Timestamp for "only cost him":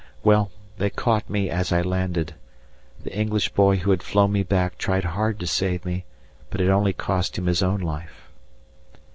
6.71-7.45